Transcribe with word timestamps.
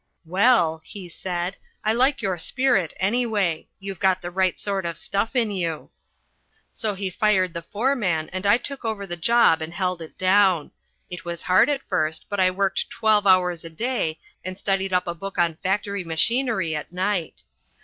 "Well," 0.25 0.81
he 0.83 1.07
said, 1.09 1.57
"I 1.83 1.93
like 1.93 2.23
your 2.23 2.39
spirit 2.39 2.91
anyway; 2.99 3.67
you've 3.79 3.99
got 3.99 4.19
the 4.19 4.31
right 4.31 4.59
sort 4.59 4.83
of 4.83 4.97
stuff 4.97 5.35
in 5.35 5.51
you." 5.51 5.91
So 6.71 6.95
he 6.95 7.11
fired 7.11 7.53
the 7.53 7.61
foreman 7.61 8.27
and 8.33 8.47
I 8.47 8.57
took 8.57 8.83
over 8.83 9.05
the 9.05 9.15
job 9.15 9.61
and 9.61 9.75
held 9.75 10.01
it 10.01 10.17
down. 10.17 10.71
It 11.11 11.23
was 11.23 11.43
hard 11.43 11.69
at 11.69 11.83
first, 11.83 12.25
but 12.29 12.39
I 12.39 12.49
worked 12.49 12.89
twelve 12.89 13.27
hours 13.27 13.63
a 13.63 13.69
day, 13.69 14.17
and 14.43 14.57
studied 14.57 14.91
up 14.91 15.05
a 15.05 15.13
book 15.13 15.37
on 15.37 15.57
factory 15.57 16.03
machinery 16.03 16.75
at 16.75 16.91
night. 16.91 17.43